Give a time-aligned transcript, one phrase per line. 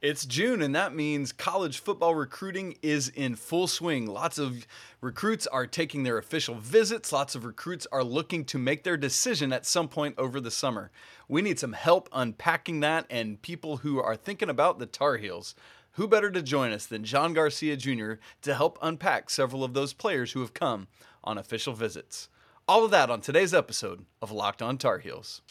[0.00, 4.06] It's June, and that means college football recruiting is in full swing.
[4.06, 4.64] Lots of
[5.00, 7.10] recruits are taking their official visits.
[7.10, 10.92] Lots of recruits are looking to make their decision at some point over the summer.
[11.26, 15.56] We need some help unpacking that and people who are thinking about the Tar Heels.
[15.92, 18.12] Who better to join us than John Garcia Jr.
[18.42, 20.86] to help unpack several of those players who have come
[21.24, 22.28] on official visits?
[22.68, 25.42] All of that on today's episode of Locked On Tar Heels.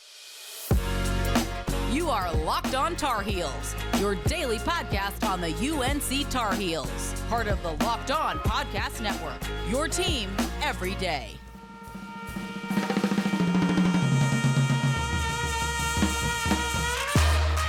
[1.92, 7.48] You are Locked On Tar Heels, your daily podcast on the UNC Tar Heels, part
[7.48, 9.40] of the Locked On Podcast Network.
[9.70, 10.30] Your team
[10.62, 11.38] every day.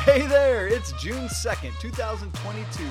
[0.03, 2.85] Hey there, it's June 2nd, 2022.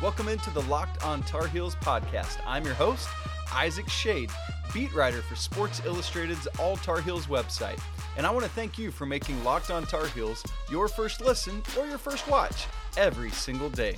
[0.00, 2.38] Welcome into the Locked On Tar Heels podcast.
[2.46, 3.08] I'm your host,
[3.52, 4.30] Isaac Schade,
[4.72, 7.80] beat writer for Sports Illustrated's All Tar Heels website.
[8.16, 11.62] And I want to thank you for making Locked On Tar Heels your first listen
[11.78, 12.66] or your first watch
[12.96, 13.96] every single day.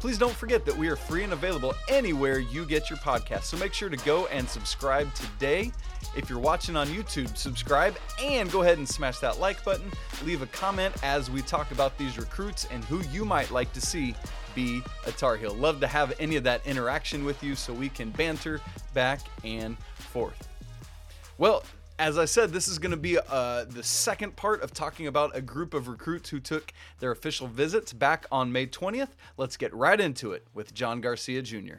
[0.00, 3.44] Please don't forget that we are free and available anywhere you get your podcast.
[3.44, 5.72] So make sure to go and subscribe today.
[6.16, 9.90] If you're watching on YouTube, subscribe and go ahead and smash that like button.
[10.24, 13.80] Leave a comment as we talk about these recruits and who you might like to
[13.80, 14.14] see
[14.58, 15.54] be a Tar Heel.
[15.54, 18.60] Love to have any of that interaction with you so we can banter
[18.92, 20.48] back and forth.
[21.38, 21.62] Well,
[22.00, 25.36] as I said, this is going to be uh, the second part of talking about
[25.36, 29.10] a group of recruits who took their official visits back on May 20th.
[29.36, 31.76] Let's get right into it with John Garcia Jr.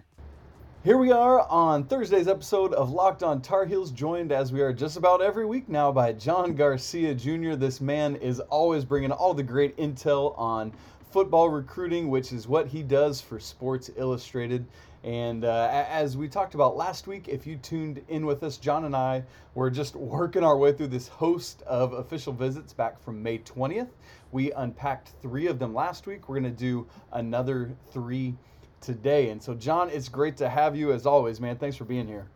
[0.82, 4.72] Here we are on Thursday's episode of Locked On Tar Heels, joined as we are
[4.72, 7.56] just about every week now by John Garcia Jr.
[7.56, 10.72] This man is always bringing all the great intel on
[11.10, 14.66] football recruiting, which is what he does for Sports Illustrated.
[15.04, 18.86] And uh, as we talked about last week, if you tuned in with us, John
[18.86, 19.24] and I
[19.56, 23.90] were just working our way through this host of official visits back from May 20th.
[24.32, 26.28] We unpacked three of them last week.
[26.28, 28.36] We're going to do another three
[28.82, 29.30] today.
[29.30, 31.58] And so, John, it's great to have you as always, man.
[31.58, 32.28] Thanks for being here.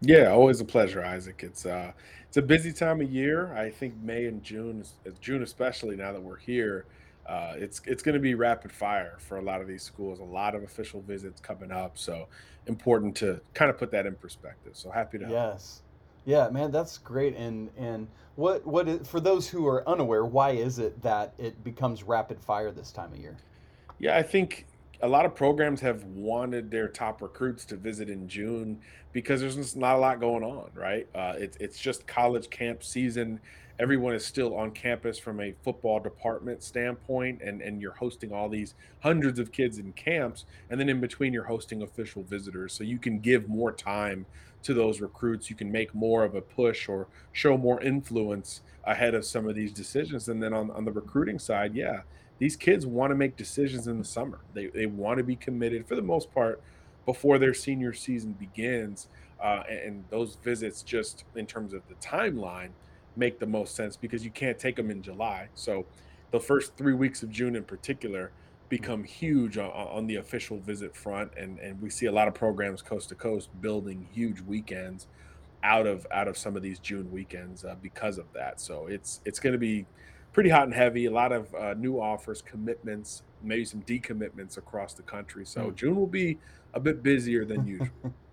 [0.00, 1.42] Yeah, always a pleasure, Isaac.
[1.44, 1.92] It's uh,
[2.26, 3.54] it's a busy time of year.
[3.54, 4.84] I think May and June,
[5.20, 6.86] June especially now that we're here
[7.26, 10.20] uh, it's it's going to be rapid fire for a lot of these schools.
[10.20, 12.28] A lot of official visits coming up, so
[12.66, 14.72] important to kind of put that in perspective.
[14.74, 15.28] So happy to.
[15.28, 15.82] Yes,
[16.24, 17.36] yeah, man, that's great.
[17.36, 21.62] And and what what is, for those who are unaware, why is it that it
[21.62, 23.36] becomes rapid fire this time of year?
[23.98, 24.66] Yeah, I think
[25.00, 28.80] a lot of programs have wanted their top recruits to visit in June
[29.12, 31.08] because there's just not a lot going on, right?
[31.14, 33.40] Uh, it's it's just college camp season
[33.78, 38.48] everyone is still on campus from a football department standpoint and and you're hosting all
[38.48, 42.72] these hundreds of kids in camps and then in between you're hosting official visitors.
[42.72, 44.26] So you can give more time
[44.62, 45.50] to those recruits.
[45.50, 49.54] You can make more of a push or show more influence ahead of some of
[49.54, 50.28] these decisions.
[50.28, 52.02] And then on, on the recruiting side yeah
[52.38, 54.40] these kids want to make decisions in the summer.
[54.52, 56.60] They, they want to be committed for the most part
[57.06, 59.06] before their senior season begins
[59.40, 62.70] uh, and those visits just in terms of the timeline
[63.16, 65.48] make the most sense because you can't take them in July.
[65.54, 65.86] So
[66.30, 68.32] the first three weeks of June in particular
[68.68, 72.32] become huge on, on, the official visit front and and we see a lot of
[72.32, 75.06] programs coast to coast building huge weekends
[75.62, 78.60] out of out of some of these June weekends uh, because of that.
[78.60, 79.86] So it's it's going to be
[80.32, 81.06] pretty hot and heavy.
[81.06, 85.44] A lot of uh, new offers, commitments, maybe some decommitments across the country.
[85.44, 85.74] So mm.
[85.74, 86.38] June will be
[86.74, 87.88] a bit busier than usual.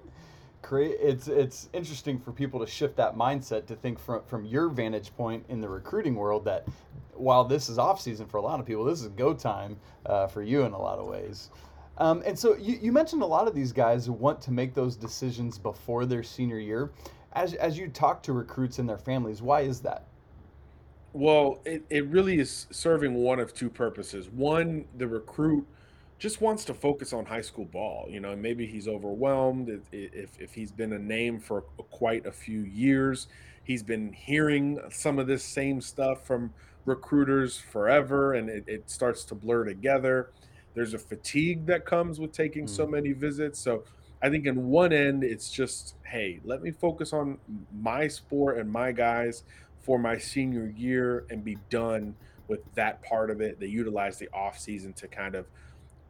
[0.62, 4.70] create it's it's interesting for people to shift that mindset to think from from your
[4.70, 6.68] vantage point in the recruiting world that
[7.14, 10.28] while this is off season for a lot of people this is go time uh,
[10.28, 11.50] for you in a lot of ways.
[11.98, 14.96] Um, and so you, you mentioned a lot of these guys want to make those
[14.96, 16.92] decisions before their senior year.
[17.34, 20.04] As, as you talk to recruits and their families why is that?
[21.14, 24.30] Well it, it really is serving one of two purposes.
[24.30, 25.66] One the recruit
[26.20, 28.06] just wants to focus on high school ball.
[28.10, 32.32] You know, maybe he's overwhelmed if, if, if he's been a name for quite a
[32.32, 33.28] few years.
[33.64, 36.54] He's been hearing some of this same stuff from
[36.86, 40.32] recruiters forever, and it, it starts to blur together.
[40.74, 42.70] There's a fatigue that comes with taking mm.
[42.70, 43.60] so many visits.
[43.60, 43.86] So
[44.22, 47.38] I think in one end, it's just, hey, let me focus on
[47.80, 49.44] my sport and my guys
[49.80, 52.16] for my senior year and be done
[52.50, 53.60] with that part of it.
[53.60, 55.46] They utilize the off season to kind of–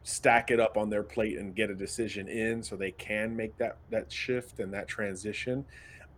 [0.02, 3.56] stack it up on their plate and get a decision in so they can make
[3.58, 5.64] that that shift and that transition.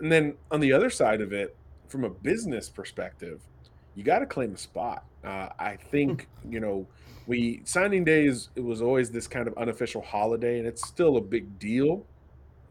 [0.00, 1.56] And then on the other side of it
[1.88, 3.40] from a business perspective
[3.94, 5.04] you got to claim a spot.
[5.24, 6.84] Uh, i think you know
[7.28, 11.20] we signing days it was always this kind of unofficial holiday and it's still a
[11.20, 12.04] big deal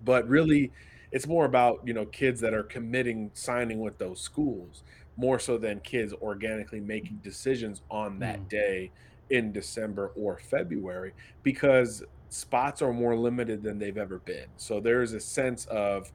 [0.04, 0.70] but really
[1.14, 4.84] it's more about you know kids that are committing signing with those schools
[5.16, 8.50] more so than kids organically making decisions on that mm.
[8.50, 8.92] day
[9.32, 14.46] in December or February because spots are more limited than they've ever been.
[14.58, 16.12] So there's a sense of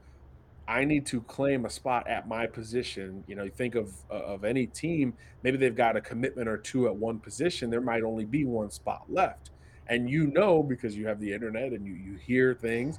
[0.69, 3.23] I need to claim a spot at my position.
[3.27, 6.59] You know, you think of uh, of any team, maybe they've got a commitment or
[6.59, 7.71] two at one position.
[7.71, 9.51] There might only be one spot left,
[9.87, 12.99] and you know because you have the internet and you you hear things,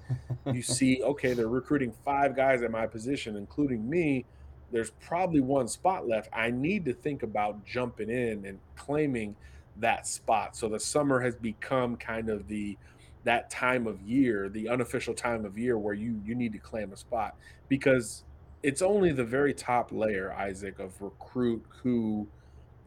[0.53, 4.25] you see, okay, they're recruiting five guys at my position, including me.
[4.71, 6.29] There's probably one spot left.
[6.33, 9.35] I need to think about jumping in and claiming
[9.79, 10.55] that spot.
[10.55, 12.77] So the summer has become kind of the
[13.23, 16.93] that time of year, the unofficial time of year where you you need to claim
[16.93, 17.35] a spot
[17.67, 18.23] because
[18.63, 22.27] it's only the very top layer, Isaac, of recruit who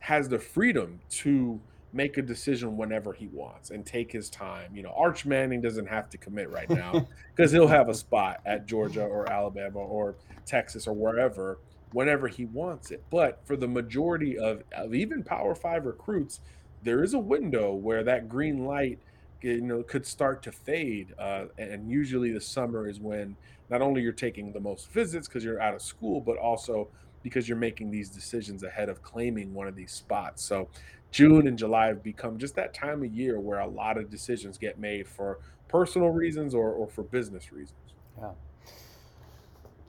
[0.00, 1.60] has the freedom to
[1.92, 4.74] make a decision whenever he wants and take his time.
[4.74, 8.40] You know, Arch Manning doesn't have to commit right now because he'll have a spot
[8.46, 10.16] at Georgia or Alabama or
[10.46, 11.58] Texas or wherever
[11.92, 13.02] whenever he wants it.
[13.10, 16.40] But for the majority of, of even Power Five recruits,
[16.82, 18.98] there is a window where that green light
[19.42, 23.36] you know could start to fade uh, and usually the summer is when
[23.68, 26.88] not only you're taking the most visits because you're out of school but also
[27.22, 30.42] because you're making these decisions ahead of claiming one of these spots.
[30.42, 30.68] So
[31.10, 34.58] june and july have become just that time of year where a lot of decisions
[34.58, 35.38] get made for
[35.68, 37.78] personal reasons or, or for business reasons.
[38.20, 38.32] Yeah.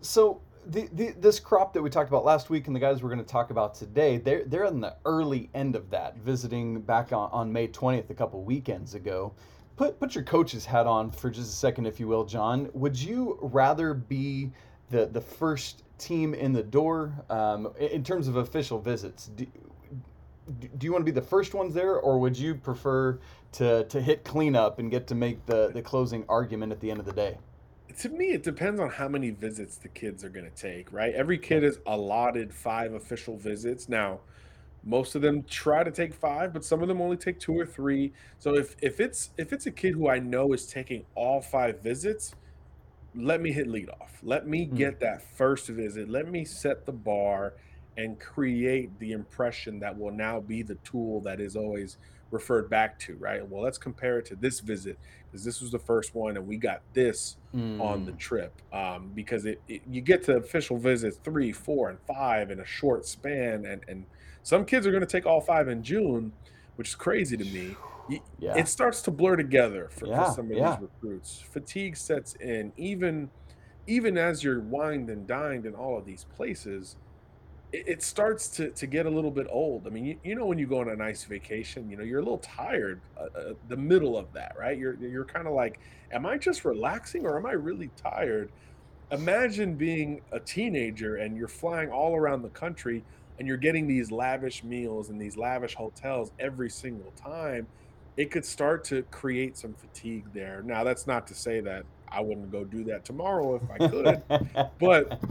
[0.02, 3.10] So the, the, this crop that we talked about last week and the guys we're
[3.10, 7.12] going to talk about today, they're, they're in the early end of that, visiting back
[7.12, 9.34] on, on May 20th, a couple weekends ago.
[9.76, 12.70] Put, put your coach's hat on for just a second, if you will, John.
[12.74, 14.52] Would you rather be
[14.90, 19.28] the, the first team in the door um, in terms of official visits?
[19.28, 19.48] Do,
[20.78, 23.20] do you want to be the first ones there, or would you prefer
[23.54, 27.00] to, to hit cleanup and get to make the, the closing argument at the end
[27.00, 27.38] of the day?
[28.00, 31.14] To me, it depends on how many visits the kids are going to take, right?
[31.14, 33.90] Every kid is allotted five official visits.
[33.90, 34.20] Now,
[34.84, 37.66] most of them try to take five, but some of them only take two or
[37.66, 38.14] three.
[38.40, 41.82] So if if it's if it's a kid who I know is taking all five
[41.82, 42.36] visits,
[43.16, 44.20] let me hit lead off.
[44.24, 44.76] Let me hmm.
[44.76, 46.10] get that first visit.
[46.10, 47.54] Let me set the bar
[47.98, 51.98] and create the impression that will now be the tool that is always
[52.32, 53.48] referred back to, right?
[53.48, 56.58] Well, let's compare it to this visit because this was the first one and we
[56.58, 57.80] got this mm.
[57.80, 58.18] on the mm.
[58.18, 58.62] trip.
[58.74, 62.66] Um, because it, it, you get to official visits three, four, and five in a
[62.66, 64.06] short span, and and
[64.44, 66.34] some kids are going to take all five in June,
[66.76, 67.76] which is crazy to me.
[68.40, 68.58] Yeah.
[68.58, 70.72] It starts to blur together for, yeah, for some of yeah.
[70.72, 71.40] these recruits.
[71.40, 73.30] Fatigue sets in, even
[73.88, 76.98] even as you're wined and dined in all of these places
[77.74, 79.88] it, starts to, to get a little bit old.
[79.88, 82.20] I mean, you, you know, when you go on a nice vacation, you know, you're
[82.20, 84.78] a little tired, uh, uh, the middle of that, right?
[84.78, 85.80] You're, you're kind of like,
[86.12, 88.52] am I just relaxing or am I really tired?
[89.12, 93.04] Imagine being a teenager and you're flying all around the country
[93.40, 97.68] and you're getting these lavish meals and these lavish hotels every single time.
[98.18, 100.62] It could start to create some fatigue there.
[100.64, 104.68] Now, that's not to say that I wouldn't go do that tomorrow if I could.
[104.80, 105.22] but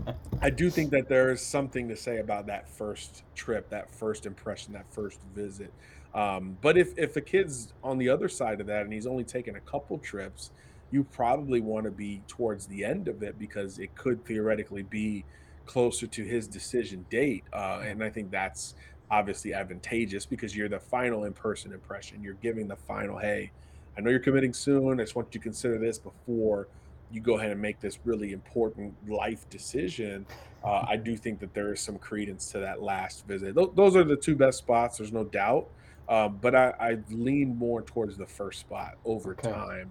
[0.41, 4.27] I do think that there is something to say about that first trip, that first
[4.27, 5.73] impression, that first visit.
[6.15, 9.25] Um, but if if a kid's on the other side of that and he's only
[9.25, 10.51] taken a couple trips,
[10.91, 15.25] you probably want to be towards the end of it because it could theoretically be
[15.67, 17.45] closer to his decision date.
[17.53, 18.75] Uh, and I think that's
[19.11, 22.23] obviously advantageous because you're the final in person impression.
[22.23, 23.53] You're giving the final, hey,
[24.01, 24.99] I know you're committing soon.
[24.99, 26.69] I just want you to consider this before
[27.13, 30.25] you go ahead and make this really important life decision.
[30.65, 33.55] Uh, I do think that there is some credence to that last visit.
[33.55, 34.97] Th- those are the two best spots.
[34.97, 35.69] There's no doubt.
[36.09, 39.51] Um, but I, I lean more towards the first spot over okay.
[39.51, 39.91] time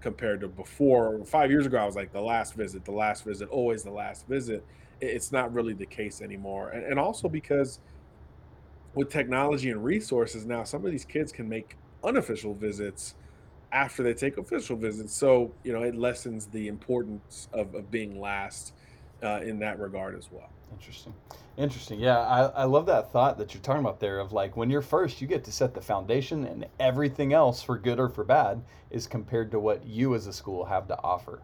[0.00, 1.24] compared to before.
[1.24, 4.26] Five years ago, I was like the last visit, the last visit, always the last
[4.26, 4.64] visit.
[5.00, 6.70] It's not really the case anymore.
[6.70, 7.78] And, and also because
[8.96, 13.14] with technology and resources now, some of these kids can make unofficial visits
[13.74, 15.14] after they take official visits.
[15.14, 18.72] So, you know, it lessens the importance of, of being last
[19.22, 20.48] uh, in that regard as well.
[20.72, 21.12] Interesting.
[21.56, 22.00] Interesting.
[22.00, 24.80] Yeah, I, I love that thought that you're talking about there of like when you're
[24.80, 28.62] first, you get to set the foundation and everything else for good or for bad
[28.90, 31.42] is compared to what you as a school have to offer.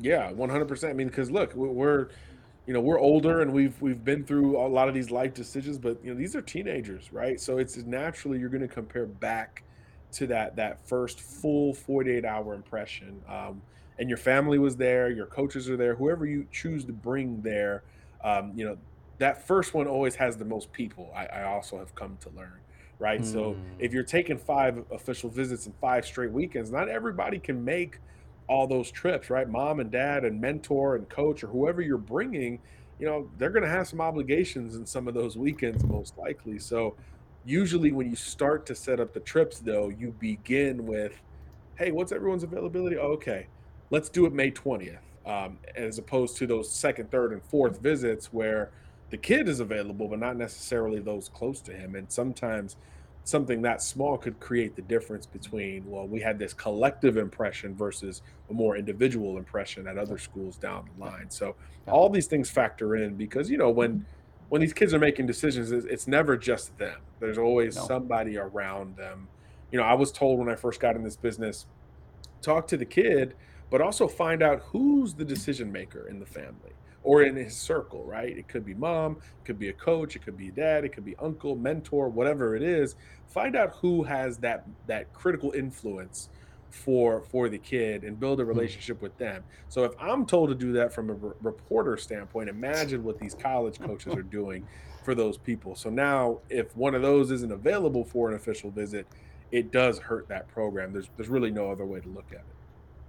[0.00, 0.88] Yeah, 100%.
[0.88, 2.08] I mean, because look, we're,
[2.66, 5.76] you know, we're older and we've we've been through a lot of these life decisions,
[5.76, 7.40] but you know, these are teenagers, right?
[7.40, 9.64] So it's naturally you're going to compare back
[10.12, 13.62] to that that first full 48 hour impression um,
[13.98, 17.82] and your family was there your coaches are there whoever you choose to bring there
[18.24, 18.76] um, you know
[19.18, 22.58] that first one always has the most people i, I also have come to learn
[22.98, 23.32] right mm.
[23.32, 23.60] so hmm.
[23.78, 27.98] if you're taking five official visits in five straight weekends not everybody can make
[28.48, 32.58] all those trips right mom and dad and mentor and coach or whoever you're bringing
[32.98, 36.58] you know they're going to have some obligations in some of those weekends most likely
[36.58, 36.94] so
[37.44, 41.20] Usually, when you start to set up the trips, though, you begin with,
[41.76, 42.96] "Hey, what's everyone's availability?
[42.96, 43.46] Oh, okay,
[43.90, 48.32] let's do it May 20th," um, as opposed to those second, third, and fourth visits
[48.32, 48.70] where
[49.10, 51.94] the kid is available, but not necessarily those close to him.
[51.94, 52.76] And sometimes
[53.24, 58.22] something that small could create the difference between well we had this collective impression versus
[58.48, 61.54] a more individual impression at other schools down the line so
[61.86, 64.04] all these things factor in because you know when
[64.50, 67.86] when these kids are making decisions it's never just them there's always no.
[67.86, 69.26] somebody around them
[69.72, 71.66] you know i was told when i first got in this business
[72.42, 73.34] talk to the kid
[73.70, 78.04] but also find out who's the decision maker in the family or in his circle,
[78.04, 78.36] right?
[78.36, 81.04] It could be mom, it could be a coach, it could be dad, it could
[81.04, 82.96] be uncle, mentor, whatever it is.
[83.26, 86.28] Find out who has that that critical influence
[86.70, 88.48] for for the kid and build a hmm.
[88.48, 89.44] relationship with them.
[89.68, 93.34] So if I'm told to do that from a re- reporter standpoint, imagine what these
[93.34, 94.66] college coaches are doing
[95.04, 95.74] for those people.
[95.74, 99.06] So now if one of those isn't available for an official visit,
[99.50, 100.92] it does hurt that program.
[100.92, 102.44] There's there's really no other way to look at it.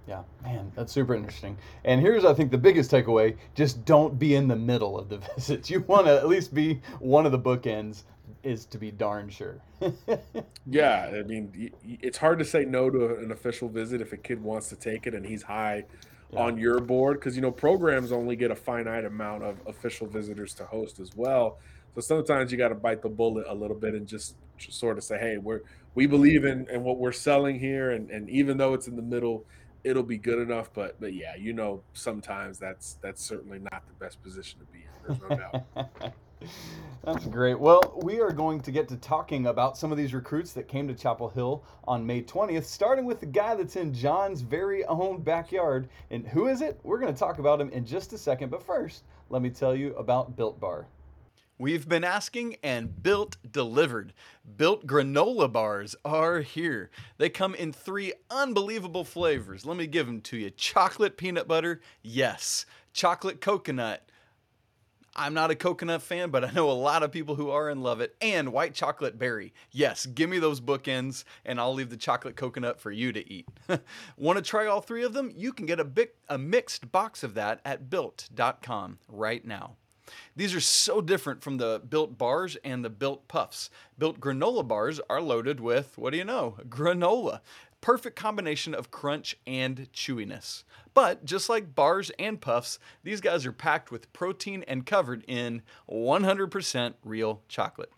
[0.06, 1.56] Yeah, man, that's super interesting.
[1.84, 5.18] And here's, I think, the biggest takeaway just don't be in the middle of the
[5.36, 5.70] visits.
[5.70, 8.02] You want to at least be one of the bookends,
[8.42, 9.60] is to be darn sure.
[10.66, 14.42] yeah, I mean, it's hard to say no to an official visit if a kid
[14.42, 15.84] wants to take it and he's high
[16.32, 16.40] yeah.
[16.40, 20.54] on your board because, you know, programs only get a finite amount of official visitors
[20.54, 21.58] to host as well.
[21.94, 24.98] So sometimes you got to bite the bullet a little bit and just, just sort
[24.98, 25.60] of say, hey, we're,
[25.94, 27.90] we believe in, in what we're selling here.
[27.90, 29.44] And, and even though it's in the middle,
[29.84, 30.70] it'll be good enough.
[30.72, 34.78] But but yeah, you know, sometimes that's that's certainly not the best position to be
[34.80, 35.18] in.
[35.18, 36.14] There's no doubt.
[37.04, 37.58] That's great.
[37.58, 40.86] Well, we are going to get to talking about some of these recruits that came
[40.86, 45.20] to Chapel Hill on May 20th, starting with the guy that's in John's very own
[45.20, 45.88] backyard.
[46.10, 46.78] And who is it?
[46.84, 48.50] We're going to talk about him in just a second.
[48.50, 50.86] But first, let me tell you about Built Bar.
[51.58, 54.12] We've been asking and Built delivered.
[54.56, 56.90] Built granola bars are here.
[57.18, 59.66] They come in three unbelievable flavors.
[59.66, 62.64] Let me give them to you chocolate peanut butter, yes.
[62.92, 64.08] Chocolate coconut,
[65.14, 67.82] I'm not a coconut fan, but I know a lot of people who are and
[67.82, 68.14] love it.
[68.20, 69.52] And white chocolate berry.
[69.70, 73.46] Yes, give me those bookends, and I'll leave the chocolate coconut for you to eat.
[74.16, 75.32] Want to try all three of them?
[75.34, 79.76] You can get a, big, a mixed box of that at built.com right now.
[80.34, 83.70] These are so different from the built bars and the built puffs.
[83.98, 86.56] Built granola bars are loaded with, what do you know?
[86.68, 87.40] Granola.
[87.82, 90.64] Perfect combination of crunch and chewiness.
[90.94, 95.60] But just like bars and puffs, these guys are packed with protein and covered in
[95.90, 97.92] 100% real chocolate.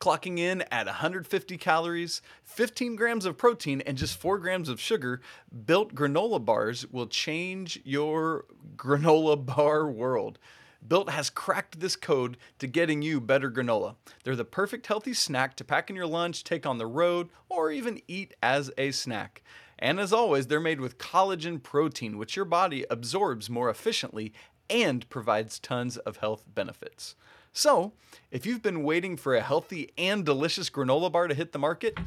[0.00, 5.20] Clocking in at 150 calories, 15 grams of protein, and just 4 grams of sugar,
[5.64, 8.44] built granola bars will change your
[8.76, 10.38] granola bar world.
[10.86, 13.96] Built has cracked this code to getting you better granola.
[14.24, 17.70] They're the perfect healthy snack to pack in your lunch, take on the road, or
[17.70, 19.42] even eat as a snack.
[19.78, 24.32] And as always, they're made with collagen protein, which your body absorbs more efficiently
[24.68, 27.14] and provides tons of health benefits.
[27.52, 27.92] So,
[28.30, 31.98] if you've been waiting for a healthy and delicious granola bar to hit the market,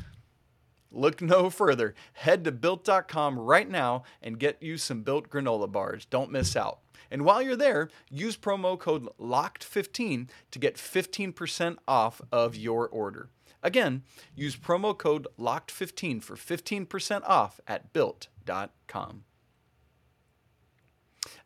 [0.91, 1.93] look no further.
[2.13, 6.05] Head to built.com right now and get you some built granola bars.
[6.05, 6.79] Don't miss out.
[7.09, 13.29] And while you're there, use promo code LOCKED15 to get 15% off of your order.
[13.63, 14.03] Again,
[14.35, 19.23] use promo code LOCKED15 for 15% off at built.com.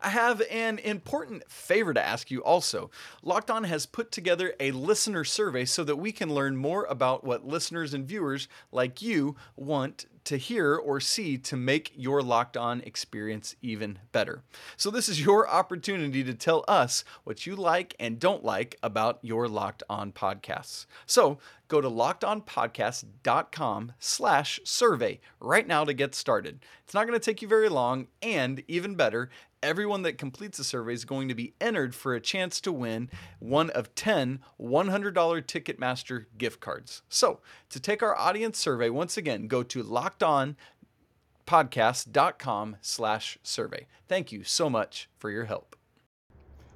[0.02, 2.90] I have an important favor to ask you also.
[3.24, 7.24] Locked On has put together a listener survey so that we can learn more about
[7.24, 12.56] what listeners and viewers like you want to hear or see to make your locked
[12.56, 14.44] on experience even better.
[14.78, 19.18] So, this is your opportunity to tell us what you like and don't like about
[19.24, 20.86] your locked on podcasts.
[21.08, 26.64] So, go to lockedonpodcast.com slash survey right now to get started.
[26.84, 30.64] It's not going to take you very long, and even better, everyone that completes the
[30.64, 35.14] survey is going to be entered for a chance to win one of 10 $100
[35.14, 37.02] Ticketmaster gift cards.
[37.10, 37.40] So,
[37.70, 43.88] to take our audience survey, once again, go to lockedonpodcast.com slash survey.
[44.08, 45.76] Thank you so much for your help.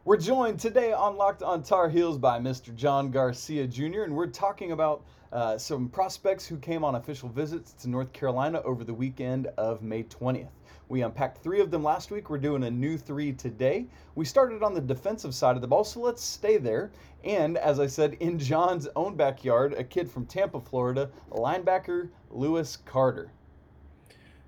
[0.06, 2.76] We're joined today on Locked on Tar Heels by Mr.
[2.76, 7.72] John Garcia Jr., and we're talking about uh, some prospects who came on official visits
[7.72, 10.50] to North Carolina over the weekend of May 20th.
[10.94, 12.30] We unpacked three of them last week.
[12.30, 13.88] We're doing a new three today.
[14.14, 16.92] We started on the defensive side of the ball, so let's stay there.
[17.24, 22.78] And as I said, in John's own backyard, a kid from Tampa, Florida, linebacker Lewis
[22.78, 23.32] Carter.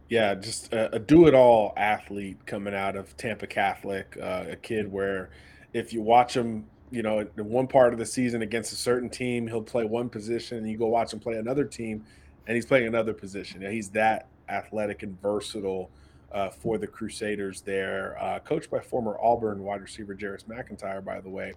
[0.08, 4.16] Yeah, just a, a do-it-all athlete coming out of Tampa Catholic.
[4.22, 5.32] Uh, a kid where,
[5.74, 9.10] if you watch him you know, in one part of the season against a certain
[9.10, 12.06] team, he'll play one position, and you go watch him play another team,
[12.46, 13.64] and he's playing another position.
[13.64, 15.90] He's that athletic and versatile
[16.32, 21.22] uh, for the Crusaders there, uh, coached by former Auburn wide receiver Jarris McIntyre, by
[21.22, 21.53] the way.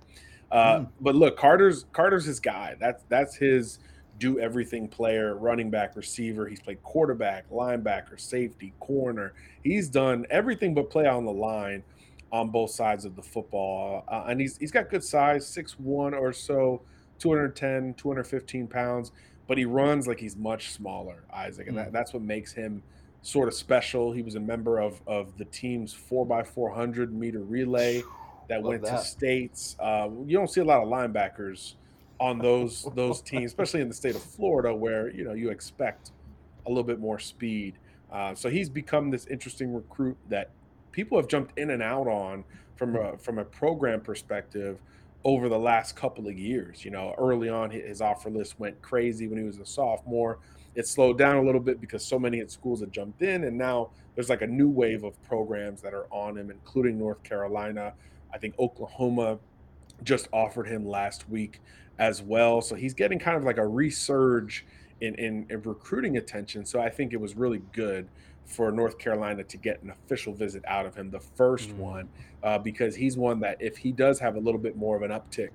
[0.51, 0.89] Uh, mm.
[1.01, 2.77] But look, Carter's Carter's his guy.
[2.79, 3.79] That's that's his
[4.19, 6.49] do everything player, running back, receiver.
[6.49, 9.35] He's played quarterback, linebacker, safety, corner.
[9.63, 11.85] He's done everything but play on the line
[12.33, 14.05] on both sides of the football.
[14.09, 16.83] Uh, and he's he's got good size, six one or so,
[17.19, 19.13] 210, 215 pounds,
[19.47, 21.69] but he runs like he's much smaller, Isaac.
[21.69, 21.85] And mm.
[21.85, 22.83] that, that's what makes him
[23.29, 24.13] sort of special.
[24.13, 28.03] He was a member of of the team's four by four hundred meter relay
[28.49, 28.99] that Love went that.
[28.99, 29.77] to states.
[29.79, 31.75] Uh, you don't see a lot of linebackers
[32.19, 36.13] on those those teams, especially in the state of Florida, where you know you expect
[36.67, 37.75] a little bit more speed.
[38.11, 40.51] Uh, so he's become this interesting recruit that
[40.93, 42.45] people have jumped in and out on
[42.77, 44.79] from a from a program perspective
[45.25, 46.83] over the last couple of years.
[46.83, 50.39] You know, early on his offer list went crazy when he was a sophomore.
[50.75, 53.57] It slowed down a little bit because so many at schools had jumped in, and
[53.57, 57.95] now there's like a new wave of programs that are on him, including North Carolina.
[58.33, 59.39] I think Oklahoma
[60.03, 61.61] just offered him last week
[61.99, 62.61] as well.
[62.61, 64.63] So he's getting kind of like a resurge
[65.01, 66.65] in, in, in recruiting attention.
[66.65, 68.09] So I think it was really good
[68.45, 71.77] for North Carolina to get an official visit out of him, the first mm.
[71.77, 72.09] one,
[72.43, 75.11] uh, because he's one that if he does have a little bit more of an
[75.11, 75.51] uptick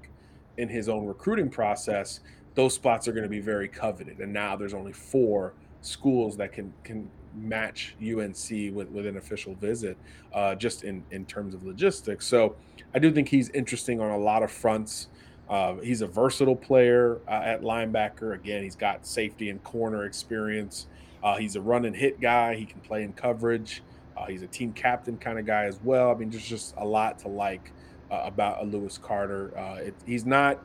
[0.58, 2.20] in his own recruiting process,
[2.56, 4.20] those spots are going to be very coveted.
[4.20, 9.56] And now there's only four schools that can can match UNC with, with an official
[9.56, 9.98] visit,
[10.34, 12.26] uh, just in in terms of logistics.
[12.28, 12.56] So
[12.94, 15.08] I do think he's interesting on a lot of fronts.
[15.50, 18.34] Uh, he's a versatile player uh, at linebacker.
[18.34, 20.88] Again, he's got safety and corner experience.
[21.22, 22.56] Uh, he's a run and hit guy.
[22.56, 23.84] He can play in coverage.
[24.16, 26.12] Uh, he's a team captain kind of guy as well.
[26.12, 27.72] I mean, there's just a lot to like
[28.12, 29.52] uh, about a Lewis Carter.
[29.80, 30.60] It, he's not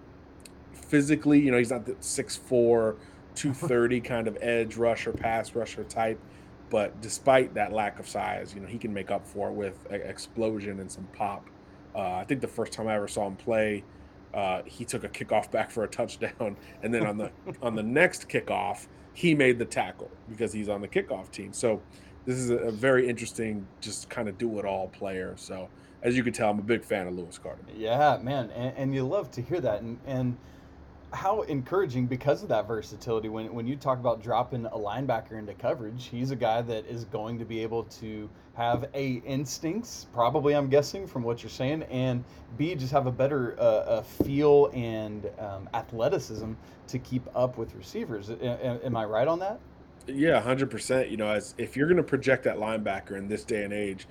[0.85, 2.97] physically, you know, he's not the 6'4,
[3.35, 6.19] 230 kind of edge rusher, pass rusher type.
[6.71, 9.91] But despite that lack of size, you know, he can make up for it with
[9.91, 11.49] explosion and some pop.
[11.95, 13.85] I think the first time I ever saw him play,
[14.35, 17.31] uh, he took a kickoff back for a touchdown, and then on the
[17.63, 21.53] on the next kickoff, he made the tackle because he's on the kickoff team.
[21.53, 21.81] So
[22.25, 25.35] this is a, a very interesting, just kind of do it all player.
[25.37, 25.69] So
[26.03, 27.63] as you can tell, I'm a big fan of Lewis Carter.
[27.75, 30.37] Yeah, man, and, and you love to hear that, and and
[31.13, 33.29] how encouraging because of that versatility.
[33.29, 37.05] When when you talk about dropping a linebacker into coverage, he's a guy that is
[37.07, 41.85] going to be able to have a instincts, probably I'm guessing from what you're saying,
[41.85, 42.25] and
[42.57, 46.53] b just have a better uh, feel and um, athleticism
[46.89, 48.31] to keep up with receivers.
[48.31, 49.61] A- am I right on that?
[50.07, 51.09] Yeah, hundred percent.
[51.11, 54.07] You know, as if you're going to project that linebacker in this day and age,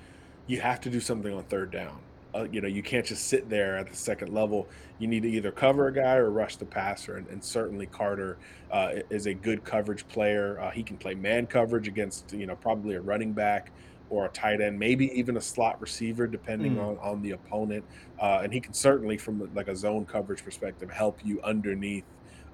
[0.48, 2.00] you have to do something on third down
[2.36, 4.68] uh, you know, you can't just sit there at the second level.
[5.00, 7.18] You need to either cover a guy or rush the passer.
[7.18, 8.38] And, and certainly Carter
[8.72, 10.60] uh, is a good coverage player.
[10.60, 13.72] Uh, he can play man coverage against, you know, probably a running back
[14.10, 16.84] or a tight end, maybe even a slot receiver, depending mm.
[16.84, 17.84] on, on the opponent.
[18.22, 22.06] Uh, and he can certainly, from like a zone coverage perspective, help you underneath,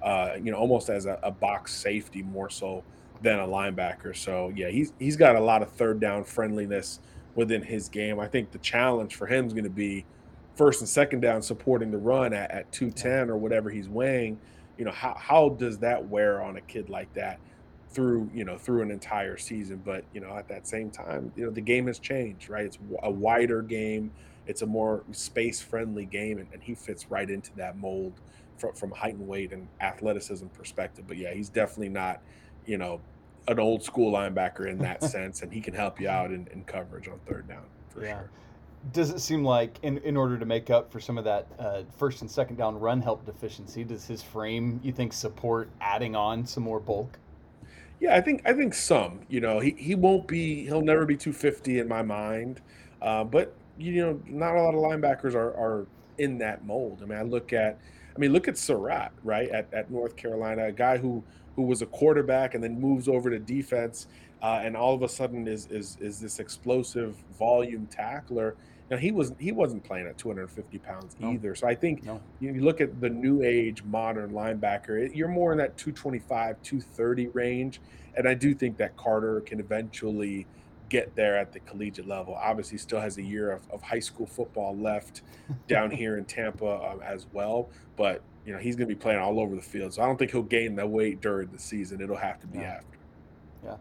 [0.02, 2.82] uh, you know, almost as a, a box safety more so
[3.22, 4.14] than a linebacker.
[4.16, 7.00] So yeah, he's he's got a lot of third down friendliness
[7.34, 8.20] within his game.
[8.20, 10.04] I think the challenge for him is going to be
[10.56, 14.38] first and second down supporting the run at, at 210 or whatever he's weighing.
[14.78, 17.38] You know, how, how does that wear on a kid like that
[17.90, 19.82] through, you know, through an entire season?
[19.84, 22.66] But, you know, at that same time, you know, the game has changed, right?
[22.66, 24.12] It's a wider game.
[24.46, 26.38] It's a more space friendly game.
[26.38, 28.12] And, and he fits right into that mold
[28.58, 31.04] from, from height and weight and athleticism perspective.
[31.06, 32.20] But yeah, he's definitely not,
[32.66, 33.00] you know,
[33.48, 36.64] an old school linebacker in that sense, and he can help you out in, in
[36.64, 38.18] coverage on third down for yeah.
[38.18, 38.30] sure.
[38.92, 41.82] Does it seem like, in, in order to make up for some of that uh,
[41.96, 46.44] first and second down run help deficiency, does his frame you think support adding on
[46.44, 47.18] some more bulk?
[48.00, 49.20] Yeah, I think I think some.
[49.28, 52.60] You know, he, he won't be he'll never be 250 in my mind,
[53.00, 55.86] uh, but you know, not a lot of linebackers are are
[56.18, 57.00] in that mold.
[57.02, 57.78] I mean, I look at
[58.14, 61.22] I mean, look at Surratt, right at, at North Carolina, a guy who
[61.56, 64.08] who was a quarterback and then moves over to defense,
[64.42, 68.56] uh, and all of a sudden is is is this explosive volume tackler.
[68.90, 71.32] Now he was he wasn't playing at 250 pounds no.
[71.32, 71.54] either.
[71.54, 72.20] So I think no.
[72.40, 77.80] you, look at the new age modern linebacker, you're more in that 225, 230 range,
[78.16, 80.46] and I do think that Carter can eventually
[80.94, 82.34] get there at the collegiate level.
[82.34, 85.22] Obviously, still has a year of, of high school football left
[85.66, 87.68] down here in Tampa um, as well.
[87.96, 90.16] But you know he's going to be playing all over the field, so I don't
[90.16, 92.00] think he'll gain that weight during the season.
[92.00, 92.80] It'll have to be yeah.
[92.80, 92.98] after.
[93.64, 93.76] Yeah.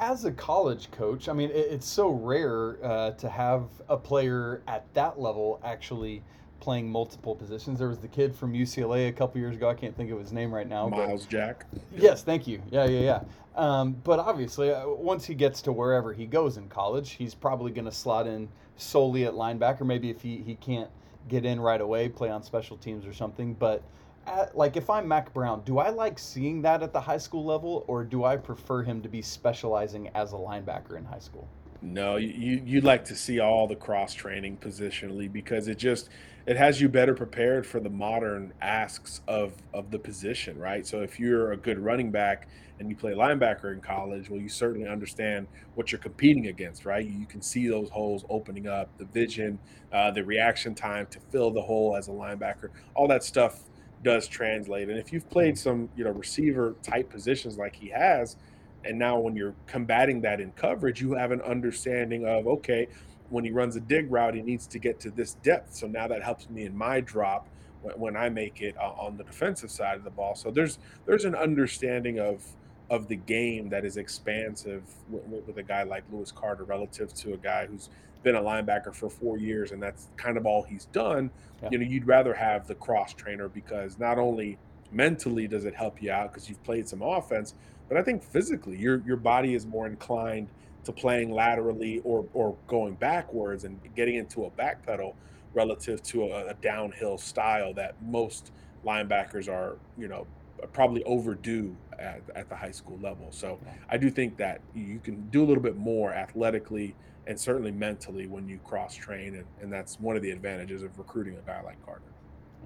[0.00, 4.92] As a college coach, I mean, it's so rare uh, to have a player at
[4.94, 6.22] that level actually
[6.62, 7.80] playing multiple positions.
[7.80, 9.68] There was the kid from UCLA a couple years ago.
[9.68, 10.88] I can't think of his name right now.
[10.88, 11.66] Myles Jack.
[11.94, 12.62] Yes, thank you.
[12.70, 13.20] Yeah, yeah, yeah.
[13.56, 17.72] Um, but obviously, uh, once he gets to wherever he goes in college, he's probably
[17.72, 19.84] going to slot in solely at linebacker.
[19.84, 20.88] Maybe if he, he can't
[21.28, 23.54] get in right away, play on special teams or something.
[23.54, 23.82] But
[24.28, 27.44] at, like if I'm Mack Brown, do I like seeing that at the high school
[27.44, 31.48] level, or do I prefer him to be specializing as a linebacker in high school?
[31.82, 36.08] No, you you'd like to see all the cross training positionally because it just
[36.46, 40.86] it has you better prepared for the modern asks of of the position, right?
[40.86, 44.48] So if you're a good running back and you play linebacker in college, well, you
[44.48, 47.06] certainly understand what you're competing against, right?
[47.06, 49.58] You can see those holes opening up, the vision,
[49.92, 53.60] uh, the reaction time to fill the hole as a linebacker, all that stuff
[54.02, 54.88] does translate.
[54.88, 58.36] And if you've played some, you know, receiver type positions like he has,
[58.84, 62.88] and now when you're combating that in coverage, you have an understanding of okay,
[63.32, 65.74] when he runs a dig route, he needs to get to this depth.
[65.74, 67.48] So now that helps me in my drop
[67.80, 70.34] when, when I make it uh, on the defensive side of the ball.
[70.34, 72.44] So there's there's an understanding of
[72.90, 77.32] of the game that is expansive with, with a guy like Lewis Carter relative to
[77.32, 77.88] a guy who's
[78.22, 81.30] been a linebacker for four years and that's kind of all he's done.
[81.62, 81.70] Yeah.
[81.72, 84.58] You know, you'd rather have the cross trainer because not only
[84.92, 87.54] mentally does it help you out because you've played some offense,
[87.88, 90.48] but I think physically your your body is more inclined
[90.84, 95.14] to playing laterally or or going backwards and getting into a back pedal
[95.54, 98.52] relative to a, a downhill style that most
[98.84, 100.26] linebackers are, you know,
[100.72, 103.28] probably overdue at, at the high school level.
[103.30, 106.94] So I do think that you can do a little bit more athletically
[107.26, 110.98] and certainly mentally when you cross train, and, and that's one of the advantages of
[110.98, 112.02] recruiting a guy like Carter.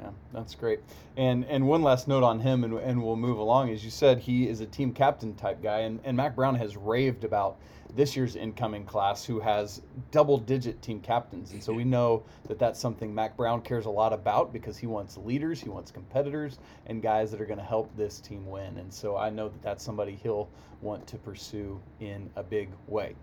[0.00, 0.80] Yeah, that's great.
[1.16, 3.70] And and one last note on him, and, and we'll move along.
[3.70, 6.76] As you said, he is a team captain type guy, and, and Mack Brown has
[6.76, 7.56] raved about
[7.94, 9.80] this year's incoming class who has
[10.10, 11.52] double digit team captains.
[11.52, 14.86] And so we know that that's something Mack Brown cares a lot about because he
[14.86, 18.76] wants leaders, he wants competitors, and guys that are going to help this team win.
[18.76, 20.48] And so I know that that's somebody he'll
[20.82, 23.14] want to pursue in a big way.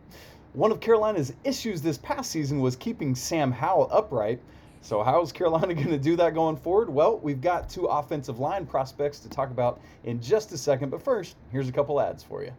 [0.53, 4.39] One of Carolina's issues this past season was keeping Sam Howell upright.
[4.83, 6.89] So, how is Carolina going to do that going forward?
[6.89, 10.89] Well, we've got two offensive line prospects to talk about in just a second.
[10.89, 12.51] But first, here's a couple ads for you.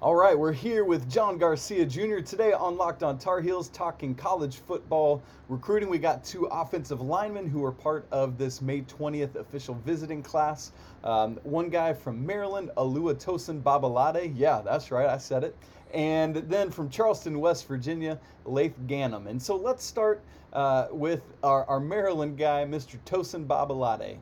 [0.00, 2.20] All right, we're here with John Garcia Jr.
[2.20, 5.90] today on Locked On Tar Heels talking college football recruiting.
[5.90, 10.70] We got two offensive linemen who are part of this May 20th official visiting class.
[11.02, 14.32] Um, one guy from Maryland, Oluwatosin Babalade.
[14.36, 15.56] Yeah, that's right, I said it.
[15.92, 19.26] And then from Charleston, West Virginia, Laith Ganem.
[19.26, 22.98] And so let's start uh, with our, our Maryland guy, Mr.
[23.04, 24.18] Tosin Babalade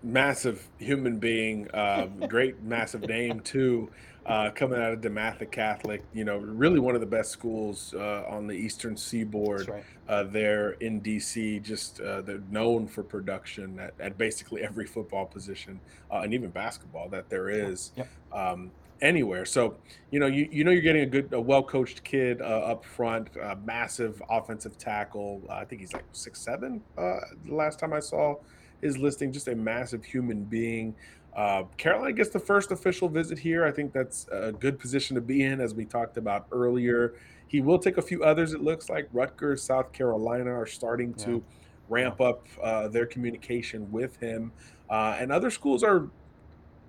[0.00, 3.90] massive human being, uh, great massive name too
[4.28, 8.24] uh, coming out of DeMatha Catholic, you know, really one of the best schools uh,
[8.28, 9.84] on the Eastern Seaboard right.
[10.06, 11.62] uh, there in DC.
[11.62, 15.80] Just uh, they're known for production at, at basically every football position
[16.12, 17.92] uh, and even basketball that there is.
[17.96, 18.08] Yep.
[18.32, 19.44] Um, anywhere.
[19.44, 19.76] So,
[20.10, 22.84] you know, you, you know you're getting a good, a well coached kid uh, up
[22.84, 23.28] front,
[23.64, 25.42] massive offensive tackle.
[25.48, 26.82] Uh, I think he's like six seven.
[26.96, 28.36] Uh, the last time I saw
[28.80, 30.94] his listing, just a massive human being.
[31.36, 33.64] Uh, Carolina gets the first official visit here.
[33.64, 37.14] I think that's a good position to be in, as we talked about earlier.
[37.46, 38.52] He will take a few others.
[38.52, 41.40] It looks like Rutgers, South Carolina are starting to yeah.
[41.88, 44.52] ramp up uh, their communication with him,
[44.90, 46.08] uh, and other schools are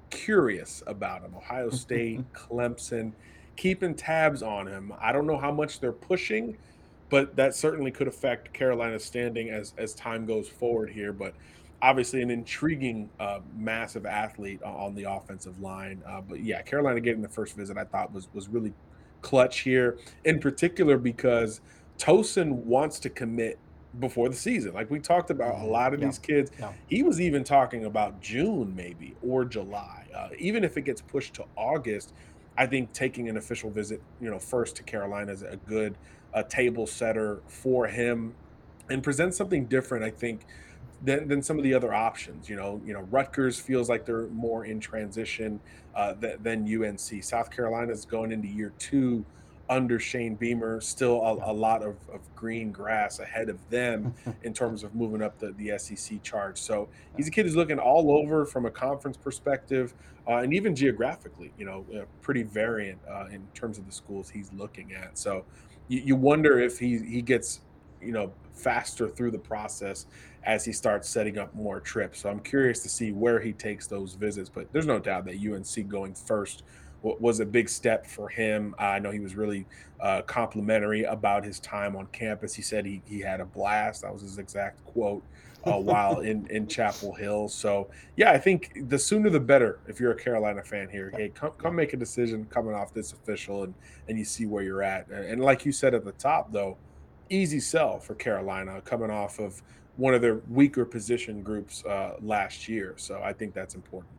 [0.09, 1.35] curious about him.
[1.35, 3.13] Ohio State, Clemson,
[3.55, 4.93] keeping tabs on him.
[4.99, 6.57] I don't know how much they're pushing,
[7.09, 11.13] but that certainly could affect Carolina's standing as as time goes forward here.
[11.13, 11.33] But
[11.81, 16.01] obviously an intriguing, uh, massive athlete on the offensive line.
[16.05, 18.73] Uh, but yeah, Carolina getting the first visit, I thought was was really
[19.21, 21.61] clutch here, in particular because
[21.97, 23.59] Tosin wants to commit
[23.97, 24.73] before the season.
[24.73, 25.71] Like we talked about, a mm-hmm.
[25.71, 26.07] lot of yeah.
[26.07, 26.51] these kids.
[26.59, 26.73] Yeah.
[26.87, 30.05] He was even talking about June maybe or July.
[30.15, 32.13] Uh, even if it gets pushed to August,
[32.57, 35.97] I think taking an official visit, you know, first to Carolina is a good
[36.33, 38.35] uh, table setter for him
[38.89, 40.03] and presents something different.
[40.03, 40.45] I think
[41.03, 42.49] than, than some of the other options.
[42.49, 45.59] You know, you know, Rutgers feels like they're more in transition
[45.95, 47.23] uh, th- than UNC.
[47.23, 49.25] South Carolina is going into year two
[49.69, 50.81] under Shane Beamer.
[50.81, 55.21] Still a, a lot of, of, green grass ahead of them in terms of moving
[55.21, 56.57] up the, the SEC charge.
[56.57, 59.93] So he's a kid who's looking all over from a conference perspective
[60.27, 61.51] uh, and even geographically.
[61.57, 65.17] You know, uh, pretty variant uh, in terms of the schools he's looking at.
[65.17, 65.45] So
[65.87, 67.61] you, you wonder if he he gets
[68.01, 70.05] you know faster through the process
[70.43, 72.19] as he starts setting up more trips.
[72.19, 74.49] So I'm curious to see where he takes those visits.
[74.49, 76.63] But there's no doubt that UNC going first
[77.01, 78.75] was a big step for him.
[78.77, 79.65] I know he was really
[79.99, 82.53] uh, complimentary about his time on campus.
[82.53, 84.01] He said he, he had a blast.
[84.01, 85.23] That was his exact quote
[85.65, 87.47] uh, while in, in Chapel Hill.
[87.47, 91.11] So, yeah, I think the sooner the better if you're a Carolina fan here.
[91.15, 93.73] Hey, come, come make a decision coming off this official and,
[94.07, 95.07] and you see where you're at.
[95.09, 96.77] And like you said at the top, though,
[97.29, 99.61] easy sell for Carolina coming off of
[99.97, 102.93] one of their weaker position groups uh, last year.
[102.97, 104.13] So I think that's important.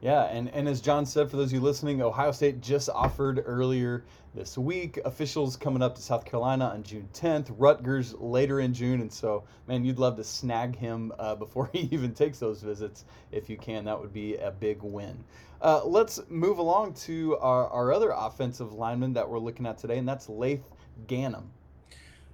[0.00, 3.42] Yeah, and, and as John said, for those of you listening, Ohio State just offered
[3.44, 4.02] earlier
[4.34, 4.98] this week.
[5.04, 9.02] Officials coming up to South Carolina on June 10th, Rutgers later in June.
[9.02, 13.04] And so, man, you'd love to snag him uh, before he even takes those visits
[13.30, 13.84] if you can.
[13.84, 15.22] That would be a big win.
[15.60, 19.98] Uh, let's move along to our, our other offensive lineman that we're looking at today,
[19.98, 20.64] and that's Laith
[21.08, 21.50] Ganem.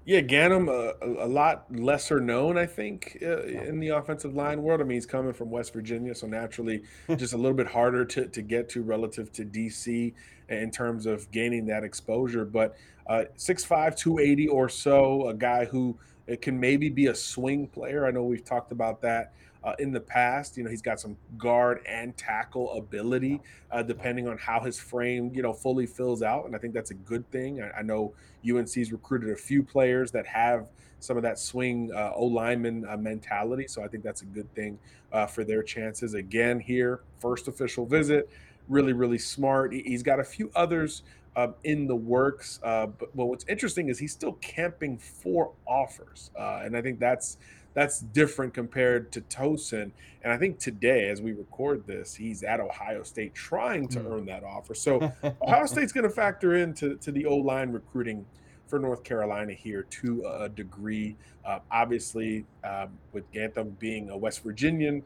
[0.06, 4.62] Yeah, Ganem, uh, a, a, lot lesser known, I think, uh, in the offensive line
[4.62, 4.80] world.
[4.80, 6.84] I mean, he's coming from West Virginia, so naturally,
[7.16, 10.14] just a little bit harder to, to get to relative to DC
[10.48, 12.44] in terms of gaining that exposure.
[12.44, 12.76] But
[13.08, 15.98] uh, 6'5, 280 or so, a guy who
[16.30, 18.06] uh, can maybe be a swing player.
[18.06, 19.32] I know we've talked about that
[19.64, 20.56] uh, in the past.
[20.56, 23.40] You know, he's got some guard and tackle ability,
[23.70, 26.46] uh, depending on how his frame, you know, fully fills out.
[26.46, 27.62] And I think that's a good thing.
[27.62, 28.14] I, I know
[28.48, 30.68] UNC's recruited a few players that have
[31.00, 33.66] some of that swing uh, O lineman uh, mentality.
[33.68, 34.78] So I think that's a good thing
[35.12, 36.14] uh, for their chances.
[36.14, 38.30] Again, here, first official visit.
[38.68, 39.72] Really, really smart.
[39.72, 41.02] He's got a few others
[41.36, 42.58] uh, in the works.
[42.62, 46.98] Uh, but, but, what's interesting is he's still camping for offers, uh, and I think
[46.98, 47.36] that's
[47.76, 49.90] that's different compared to Tosin.
[50.22, 54.12] And I think today, as we record this, he's at Ohio State trying to mm.
[54.12, 54.74] earn that offer.
[54.74, 55.12] So
[55.42, 58.24] Ohio State's going to factor into to the O line recruiting
[58.66, 61.16] for North Carolina here to a degree.
[61.44, 65.02] Uh, obviously, um, with Ganem being a West Virginian,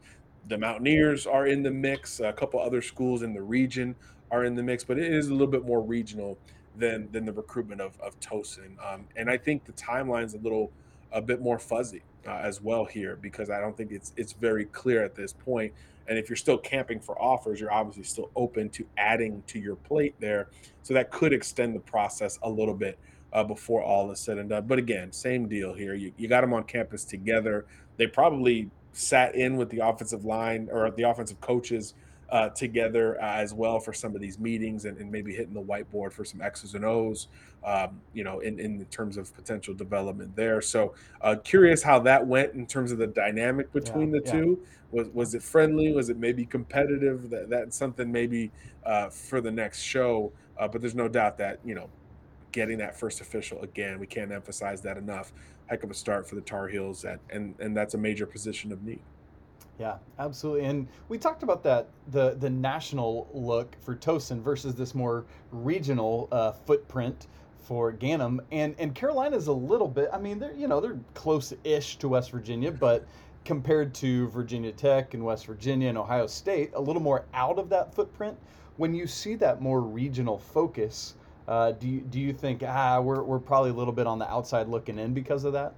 [0.47, 2.21] the Mountaineers are in the mix.
[2.21, 3.97] A couple other schools in the region
[4.31, 6.37] are in the mix, but it is a little bit more regional
[6.77, 8.77] than than the recruitment of of Tosin.
[8.81, 10.71] Um, and I think the timeline's a little
[11.11, 14.65] a bit more fuzzy uh, as well here because I don't think it's it's very
[14.65, 15.73] clear at this point.
[16.07, 19.75] And if you're still camping for offers, you're obviously still open to adding to your
[19.75, 20.49] plate there.
[20.83, 22.97] So that could extend the process a little bit
[23.33, 24.65] uh, before all is said and done.
[24.67, 25.93] But again, same deal here.
[25.93, 27.65] You, you got them on campus together.
[27.97, 31.93] They probably sat in with the offensive line or the offensive coaches
[32.31, 35.61] uh, together uh, as well for some of these meetings and, and, maybe hitting the
[35.61, 37.27] whiteboard for some X's and O's,
[37.65, 40.61] um, you know, in, in terms of potential development there.
[40.61, 44.31] So uh, curious how that went in terms of the dynamic between yeah, the yeah.
[44.31, 44.59] two.
[44.91, 45.91] Was, was it friendly?
[45.91, 47.29] Was it maybe competitive?
[47.29, 48.51] That, that's something maybe
[48.85, 50.31] uh, for the next show.
[50.57, 51.89] Uh, but there's no doubt that, you know,
[52.51, 55.33] getting that first official again, we can't emphasize that enough.
[55.67, 58.71] Heck of a start for the Tar Heels, at, and, and that's a major position
[58.71, 58.99] of need.
[59.81, 60.65] Yeah, absolutely.
[60.65, 66.27] And we talked about that the the national look for Tosin versus this more regional
[66.31, 67.25] uh, footprint
[67.57, 68.41] for Ganem.
[68.51, 70.11] And and Carolina's a little bit.
[70.13, 73.07] I mean, they're you know they're close-ish to West Virginia, but
[73.43, 77.67] compared to Virginia Tech and West Virginia and Ohio State, a little more out of
[77.69, 78.37] that footprint.
[78.77, 81.15] When you see that more regional focus,
[81.47, 84.29] uh, do you do you think ah we're we're probably a little bit on the
[84.29, 85.73] outside looking in because of that?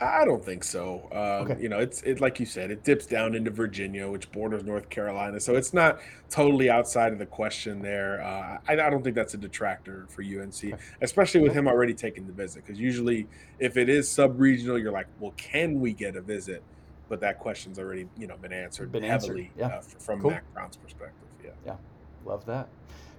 [0.00, 1.08] I don't think so.
[1.12, 1.62] Um, okay.
[1.62, 4.90] You know, it's it like you said, it dips down into Virginia, which borders North
[4.90, 8.20] Carolina, so it's not totally outside of the question there.
[8.20, 10.74] Uh, I, I, don't think that's a detractor for UNC, okay.
[11.00, 12.66] especially with him already taking the visit.
[12.66, 13.28] Because usually,
[13.60, 16.62] if it is sub-regional, you're like, well, can we get a visit?
[17.08, 19.58] But that question's already you know been answered been heavily answered.
[19.58, 19.66] Yeah.
[19.66, 20.30] Uh, from cool.
[20.30, 21.28] Mack Brown's perspective.
[21.42, 21.76] Yeah, yeah,
[22.24, 22.68] love that.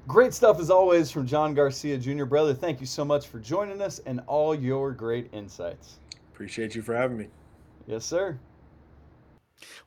[0.07, 2.25] Great stuff as always from John Garcia Jr.
[2.25, 5.97] Brother, thank you so much for joining us and all your great insights.
[6.35, 7.27] Appreciate you for having me.
[7.87, 8.37] Yes, sir.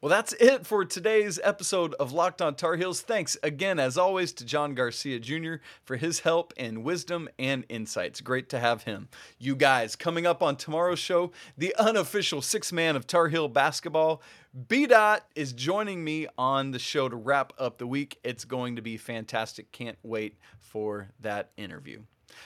[0.01, 3.03] Well, that's it for today's episode of Locked on Tar Heels.
[3.03, 5.57] Thanks again, as always, to John Garcia Jr.
[5.85, 8.23] for his help and wisdom and insights.
[8.23, 9.11] Great to have him.
[9.39, 14.23] You guys, coming up on tomorrow's show, the unofficial six man of Tar Heel basketball,
[14.69, 18.19] B Dot is joining me on the show to wrap up the week.
[18.25, 19.71] It's going to be fantastic.
[19.71, 22.05] Can't wait for that interview.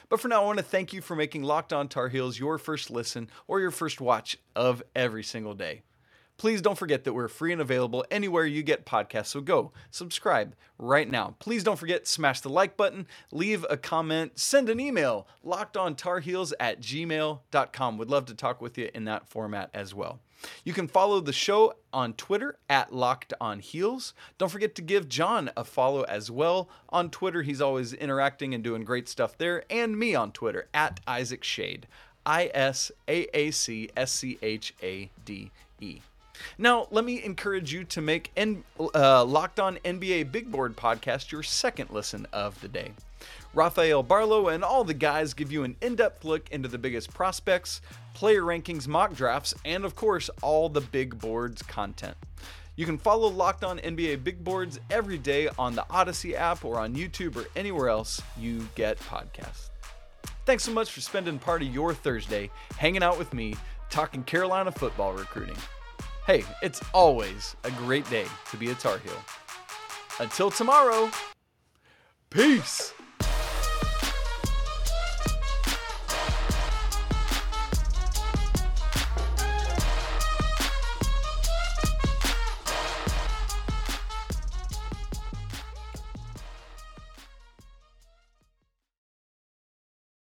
[0.09, 2.59] But for now, I want to thank you for making Locked On Tar Heels your
[2.59, 5.83] first listen or your first watch of every single day.
[6.39, 10.57] Please don't forget that we're free and available anywhere you get podcasts, so go subscribe
[10.77, 11.37] right now.
[11.39, 16.81] Please don't forget, smash the like button, leave a comment, send an email, lockedontarheels at
[16.81, 17.99] gmail.com.
[17.99, 20.21] Would love to talk with you in that format as well.
[20.65, 24.15] You can follow the show on Twitter at Locked On Heels.
[24.39, 27.43] Don't forget to give John a follow as well on Twitter.
[27.43, 29.65] He's always interacting and doing great stuff there.
[29.71, 31.85] And me on Twitter at Isaac Schade.
[32.25, 35.51] I S A A C S C H A D
[35.81, 36.01] E.
[36.59, 41.31] Now, let me encourage you to make N- uh, Locked On NBA Big Board podcast
[41.31, 42.93] your second listen of the day.
[43.55, 47.13] Rafael Barlowe and all the guys give you an in depth look into the biggest
[47.13, 47.83] prospects,
[48.15, 52.17] player rankings, mock drafts, and of course, all the big boards content.
[52.77, 56.79] You can follow Locked On NBA Big Boards every day on the Odyssey app or
[56.79, 59.69] on YouTube or anywhere else you get podcasts.
[60.47, 63.55] Thanks so much for spending part of your Thursday hanging out with me
[63.91, 65.57] talking Carolina football recruiting.
[66.27, 69.13] Hey, it's always a great day to be a Tar Heel.
[70.19, 71.11] Until tomorrow,
[72.31, 72.95] peace.